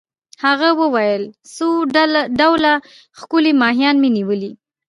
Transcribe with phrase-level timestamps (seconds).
[0.45, 1.23] هغه وویل:
[1.55, 1.67] څو
[2.39, 2.73] ډوله
[3.19, 4.51] ښکلي ماهیان مي نیولي.